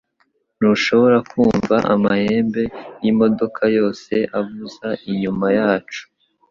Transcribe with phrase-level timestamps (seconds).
[0.59, 2.63] Ntushobora kumva amahembe
[3.03, 6.01] yimodoka yose avuza inyuma yacu